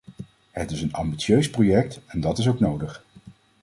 [0.51, 3.05] Het is een ambitieus project en dat is ook nodig.